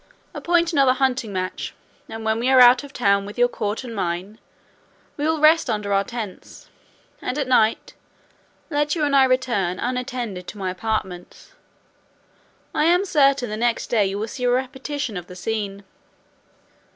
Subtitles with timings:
[0.33, 1.75] Appoint another hunting match,
[2.09, 4.39] and when we are out of town with your court and mine,
[5.15, 6.69] we will rest under our tents,
[7.21, 7.93] and at night
[8.71, 11.51] let you and I return unattended to my apartments.
[12.73, 15.83] I am certain the next day you will see a repetition of the scene."